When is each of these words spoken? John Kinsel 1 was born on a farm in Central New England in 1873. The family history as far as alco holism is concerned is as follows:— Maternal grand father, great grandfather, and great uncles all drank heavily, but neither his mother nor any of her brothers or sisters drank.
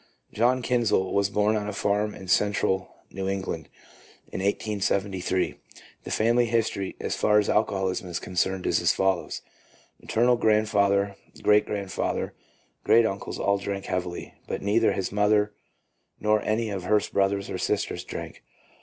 John 0.33 0.63
Kinsel 0.63 1.05
1 1.05 1.13
was 1.13 1.29
born 1.29 1.55
on 1.55 1.67
a 1.67 1.73
farm 1.73 2.15
in 2.15 2.27
Central 2.27 2.89
New 3.11 3.29
England 3.29 3.69
in 4.31 4.39
1873. 4.39 5.59
The 6.05 6.09
family 6.09 6.47
history 6.47 6.95
as 6.99 7.15
far 7.15 7.37
as 7.37 7.47
alco 7.47 7.67
holism 7.73 8.07
is 8.07 8.17
concerned 8.17 8.65
is 8.65 8.81
as 8.81 8.93
follows:— 8.93 9.43
Maternal 10.01 10.37
grand 10.37 10.69
father, 10.69 11.17
great 11.43 11.67
grandfather, 11.67 12.23
and 12.33 12.83
great 12.83 13.05
uncles 13.05 13.37
all 13.37 13.59
drank 13.59 13.85
heavily, 13.85 14.33
but 14.47 14.63
neither 14.63 14.93
his 14.93 15.11
mother 15.11 15.53
nor 16.19 16.41
any 16.41 16.71
of 16.71 16.85
her 16.85 16.99
brothers 17.13 17.51
or 17.51 17.59
sisters 17.59 18.03
drank. 18.03 18.41